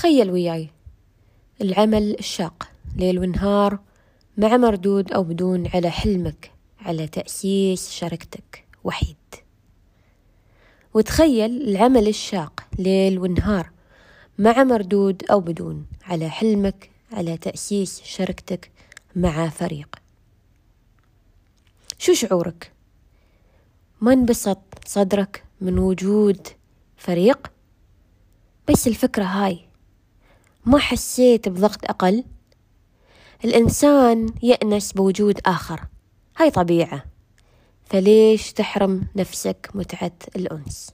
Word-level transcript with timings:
تخيل 0.00 0.30
وياي 0.30 0.70
العمل 1.60 2.18
الشاق 2.18 2.68
ليل 2.96 3.18
ونهار 3.18 3.78
مع 4.36 4.56
مردود 4.56 5.12
أو 5.12 5.22
بدون 5.22 5.66
على 5.74 5.90
حلمك 5.90 6.52
على 6.80 7.08
تأسيس 7.08 7.90
شركتك 7.90 8.64
وحيد 8.84 9.16
وتخيل 10.94 11.68
العمل 11.68 12.08
الشاق 12.08 12.66
ليل 12.78 13.18
ونهار 13.18 13.70
مع 14.38 14.64
مردود 14.64 15.22
أو 15.30 15.40
بدون 15.40 15.86
على 16.02 16.30
حلمك 16.30 16.90
على 17.12 17.36
تأسيس 17.36 18.02
شركتك 18.02 18.70
مع 19.16 19.48
فريق 19.48 19.96
شو 21.98 22.14
شعورك؟ 22.14 22.72
ما 24.00 24.12
انبسط 24.12 24.58
صدرك 24.86 25.44
من 25.60 25.78
وجود 25.78 26.48
فريق؟ 26.96 27.52
بس 28.68 28.88
الفكرة 28.88 29.24
هاي 29.24 29.69
ما 30.64 30.78
حسيت 30.78 31.48
بضغط 31.48 31.84
أقل؟ 31.84 32.24
الإنسان 33.44 34.26
يأنس 34.42 34.92
بوجود 34.92 35.40
آخر 35.46 35.80
هاي 36.36 36.50
طبيعة. 36.50 37.04
فليش 37.84 38.52
تحرم 38.52 39.06
نفسك 39.16 39.70
متعة 39.74 40.12
الأنس؟ 40.36 40.90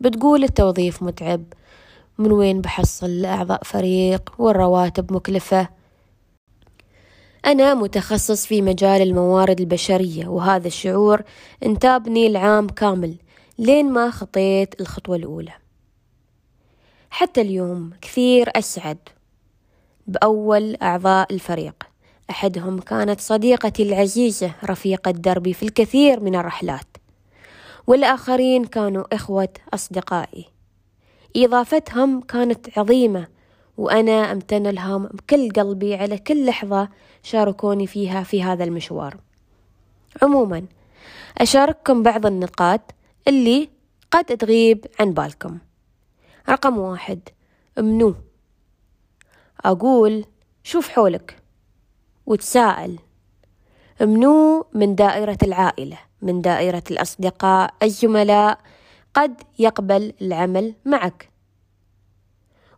بتقول 0.00 0.44
التوظيف 0.44 1.02
متعب 1.02 1.44
من 2.18 2.32
وين 2.32 2.60
بحصل 2.60 3.24
أعضاء 3.24 3.64
فريق 3.64 4.32
والرواتب 4.38 5.12
مكلفة؟ 5.12 5.68
أنا 7.46 7.74
متخصص 7.74 8.46
في 8.46 8.62
مجال 8.62 9.02
الموارد 9.02 9.60
البشرية 9.60 10.28
وهذا 10.28 10.66
الشعور 10.66 11.22
انتابني 11.62 12.26
العام 12.26 12.66
كامل 12.66 13.16
لين 13.58 13.92
ما 13.92 14.10
خطيت 14.10 14.80
الخطوة 14.80 15.16
الأولى. 15.16 15.52
حتى 17.10 17.40
اليوم 17.40 17.90
كثير 18.00 18.50
أسعد. 18.56 18.98
بأول 20.06 20.76
أعضاء 20.82 21.34
الفريق 21.34 21.74
أحدهم 22.30 22.78
كانت 22.80 23.20
صديقتي 23.20 23.82
العزيزة 23.82 24.54
رفيقة 24.64 25.10
دربي 25.10 25.52
في 25.52 25.62
الكثير 25.62 26.20
من 26.20 26.34
الرحلات 26.34 26.96
والآخرين 27.86 28.64
كانوا 28.64 29.04
إخوة 29.12 29.48
أصدقائي. 29.74 30.46
إضافتهم 31.36 32.20
كانت 32.20 32.78
عظيمة 32.78 33.28
وأنا 33.76 34.32
أمتن 34.32 34.62
لهم 34.62 35.06
بكل 35.06 35.50
قلبي 35.50 35.94
على 35.94 36.18
كل 36.18 36.46
لحظة 36.46 36.88
شاركوني 37.22 37.86
فيها 37.86 38.22
في 38.22 38.42
هذا 38.42 38.64
المشوار. 38.64 39.16
عموما 40.22 40.66
أشارككم 41.38 42.02
بعض 42.02 42.26
النقاط 42.26 42.80
اللي 43.28 43.68
قد 44.10 44.24
تغيب 44.24 44.86
عن 45.00 45.12
بالكم. 45.12 45.58
رقم 46.48 46.78
واحد. 46.78 47.20
منو 47.78 48.14
أقول 49.64 50.24
شوف 50.62 50.88
حولك 50.88 51.42
وتساءل. 52.26 52.98
منو 54.00 54.66
من 54.74 54.94
دائرة 54.94 55.38
العائلة 55.42 55.98
من 56.22 56.40
دائرة 56.40 56.82
الأصدقاء 56.90 57.74
الزملاء. 57.82 58.60
قد 59.14 59.42
يقبل 59.58 60.12
العمل 60.22 60.74
معك. 60.84 61.30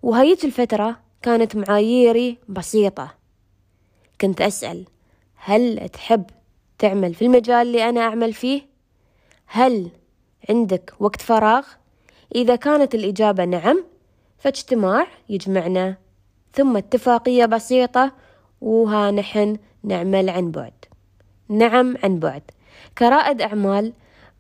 وهيت 0.03 0.45
الفترة 0.45 1.01
كانت 1.23 1.57
معاييري 1.57 2.39
بسيطة. 2.49 3.15
كنت 4.21 4.41
أسأل 4.41 4.87
هل 5.35 5.89
تحب 5.89 6.25
تعمل 6.79 7.15
في 7.15 7.25
المجال 7.25 7.67
اللي 7.67 7.89
أنا 7.89 8.01
أعمل 8.01 8.33
فيه؟ 8.33 8.63
هل 9.47 9.91
عندك 10.49 10.95
وقت 10.99 11.21
فراغ؟ 11.21 11.67
إذا 12.35 12.57
كانت 12.57 12.95
الإجابة 12.95 13.45
نعم 13.45 13.85
فاجتماع 14.39 15.07
يجمعنا. 15.29 15.97
ثم 16.53 16.77
اتفاقية 16.77 17.47
بسيطة 17.47 18.13
وها 18.61 19.11
نحن 19.11 19.57
نعمل 19.83 20.31
عن 20.31 20.51
بعد. 20.51 20.73
نعم 21.49 21.97
عن 22.05 22.19
بعد. 22.19 22.43
كرائد 22.99 23.43
أعمال 23.43 23.93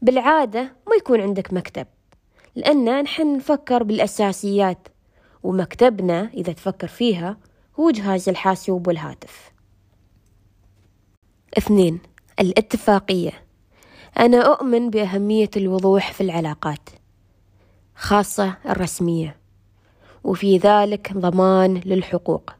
بالعادة 0.02 0.62
ما 0.62 0.96
يكون 0.96 1.20
عندك 1.20 1.52
مكتب 1.52 1.86
لأن 2.56 3.02
نحن 3.02 3.36
نفكر 3.36 3.82
بالأساسيات 3.82 4.88
ومكتبنا 5.42 6.30
إذا 6.34 6.52
تفكر 6.52 6.88
فيها 6.88 7.36
هو 7.80 7.90
جهاز 7.90 8.28
الحاسوب 8.28 8.86
والهاتف. 8.86 9.52
اثنين 11.58 12.00
الاتفاقية. 12.40 13.32
أنا 14.18 14.38
أؤمن 14.38 14.90
بأهمية 14.90 15.50
الوضوح 15.56 16.12
في 16.12 16.20
العلاقات. 16.20 16.99
خاصة 18.00 18.56
الرسمية. 18.66 19.36
وفي 20.24 20.58
ذلك 20.58 21.12
ضمان 21.12 21.80
للحقوق. 21.86 22.50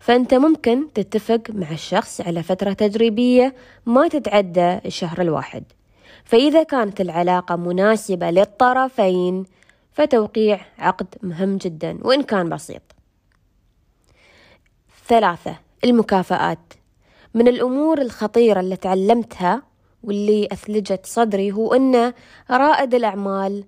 فأنت 0.00 0.34
ممكن 0.34 0.92
تتفق 0.94 1.42
مع 1.48 1.70
الشخص 1.70 2.20
على 2.20 2.42
فترة 2.42 2.72
تجريبية 2.72 3.54
ما 3.86 4.08
تتعدى 4.08 4.78
الشهر 4.86 5.20
الواحد. 5.20 5.64
فإذا 6.24 6.62
كانت 6.62 7.00
العلاقة 7.00 7.56
مناسبة 7.56 8.30
للطرفين 8.30 9.44
فتوقيع 9.92 10.60
عقد 10.78 11.06
مهم 11.22 11.56
جدا 11.56 11.98
وإن 12.02 12.22
كان 12.22 12.48
بسيط. 12.48 12.82
ثلاثة 15.08 15.56
المكافآت. 15.84 16.72
من 17.34 17.48
الأمور 17.48 18.00
الخطيرة 18.00 18.60
اللي 18.60 18.76
تعلمتها 18.76 19.62
واللي 20.02 20.48
أثلجت 20.52 21.06
صدري 21.06 21.52
هو 21.52 21.74
أن 21.74 22.12
رائد 22.50 22.94
الأعمال 22.94 23.64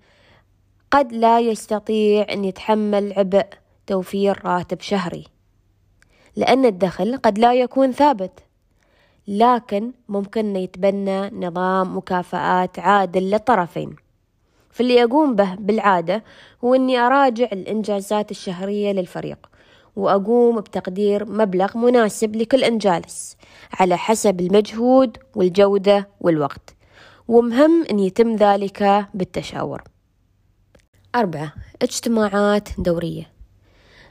قد 0.95 1.13
لا 1.13 1.41
يستطيع 1.41 2.27
أن 2.33 2.45
يتحمل 2.45 3.13
عبء 3.17 3.47
توفير 3.87 4.45
راتب 4.45 4.81
شهري 4.81 5.25
لأن 6.37 6.65
الدخل 6.65 7.17
قد 7.17 7.39
لا 7.39 7.55
يكون 7.55 7.93
ثابت. 7.93 8.41
لكن 9.29 9.93
ممكن 10.09 10.57
يتبنى 10.57 11.31
نظام 11.47 11.97
مكافآت 11.97 12.79
عادل 12.79 13.31
للطرفين. 13.31 13.97
فاللي 14.71 15.05
أقوم 15.05 15.35
به 15.35 15.55
بالعادة 15.55 16.25
هو 16.65 16.75
أني 16.75 16.99
أراجع 16.99 17.49
الإنجازات 17.53 18.31
الشهرية 18.31 18.93
للفريق 18.93 19.51
وأقوم 19.97 20.61
بتقدير 20.61 21.25
مبلغ 21.25 21.79
مناسب 21.79 22.37
لكل 22.37 22.65
إنجاز 22.65 23.37
على 23.81 23.99
حسب 23.99 24.41
المجهود 24.41 25.19
والجودة 25.35 26.09
والوقت. 26.21 26.75
ومهم 27.29 27.85
أن 27.91 27.99
يتم 27.99 28.37
ذلك 28.37 29.07
بالتشاور. 29.15 29.94
أربعة 31.15 31.53
اجتماعات 31.83 32.69
دورية. 32.79 33.31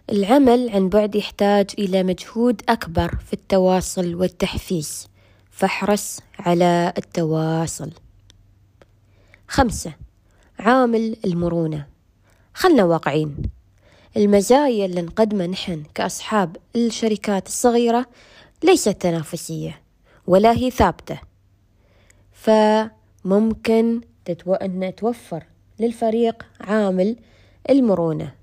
العمل 0.10 0.70
عن 0.70 0.90
بعد 0.90 1.16
يحتاج 1.16 1.70
إلى 1.80 2.04
مجهود 2.04 2.62
أكبر 2.70 3.16
في 3.16 3.34
التواصل 3.34 4.16
والتحفيز. 4.16 5.08
فاحرص 5.52 6.20
على 6.40 6.94
التواصل. 6.98 7.92
خمسة 9.48 9.94
عامل 10.60 11.18
المرونة. 11.26 11.88
خلنا 12.54 12.84
واقعين. 12.84 13.38
المزايا 14.18 14.86
اللي 14.86 15.02
نقدمها 15.02 15.48
نحن 15.48 15.84
كأصحاب 15.96 16.58
الشركات 16.76 17.48
الصغيرة 17.48 18.06
ليست 18.64 18.90
تنافسية 18.90 19.82
ولا 20.28 20.52
هي 20.52 20.72
ثابتة. 20.72 21.20
فممكن 22.32 24.02
تتو... 24.26 24.54
أن 24.54 24.96
توفر 24.96 25.44
للفريق 25.84 26.46
عامل 26.62 27.16
المرونة. 27.70 28.34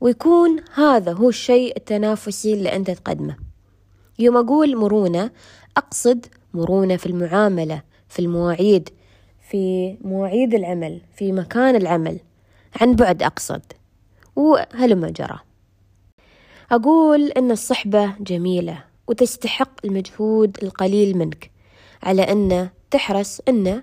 ويكون 0.00 0.56
هذا 0.74 1.12
هو 1.12 1.28
الشيء 1.28 1.76
التنافسي 1.76 2.54
اللي 2.54 2.76
أنت 2.76 2.90
تقدمه. 2.90 3.36
يوم 4.18 4.36
أقول 4.36 4.76
مرونة 4.76 5.30
أقصد 5.76 6.26
مرونة 6.54 6.96
في 6.96 7.06
المعاملة 7.06 7.82
في 8.08 8.18
المواعيد 8.18 8.88
في 9.50 9.96
مواعيد 10.00 10.54
العمل 10.54 11.00
في 11.16 11.32
مكان 11.32 11.76
العمل. 11.76 12.20
عن 12.80 12.94
بعد 12.96 13.22
أقصد. 13.22 13.62
وهلما 14.36 15.10
جرى 15.10 15.38
أقول 16.72 17.30
أن 17.30 17.50
الصحبة 17.50 18.14
جميلة 18.20 18.84
وتستحق 19.08 19.70
المجهود 19.84 20.56
القليل 20.62 21.18
منك 21.18 21.50
على 22.02 22.22
أن 22.22 22.68
تحرص 22.90 23.40
أن 23.48 23.82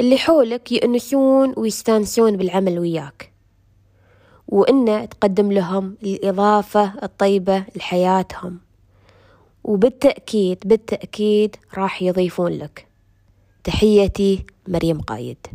اللي 0.00 0.18
حولك 0.18 0.72
يأنسون 0.72 1.54
ويستانسون 1.56 2.36
بالعمل 2.36 2.78
وياك. 2.78 3.32
وإن 4.48 5.08
تقدم 5.08 5.52
لهم 5.52 5.96
الإضافة 6.02 6.92
الطيبة 7.02 7.64
لحياتهم. 7.76 8.58
وبالتأكيد 9.64 10.58
بالتأكيد 10.64 11.56
راح 11.74 12.02
يضيفون 12.02 12.52
لك. 12.52 12.86
تحيتي 13.64 14.46
مريم 14.68 15.00
قايد. 15.00 15.46